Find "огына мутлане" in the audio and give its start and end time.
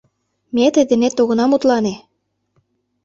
1.21-1.95